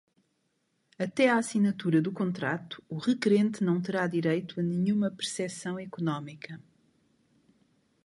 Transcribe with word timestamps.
Até 0.97 1.29
a 1.29 1.37
assinatura 1.37 2.01
do 2.01 2.11
contrato, 2.11 2.83
o 2.89 2.97
requerente 2.97 3.63
não 3.63 3.79
terá 3.79 4.07
direito 4.07 4.59
a 4.59 4.63
nenhuma 4.63 5.11
percepção 5.11 5.79
econômica. 5.79 6.59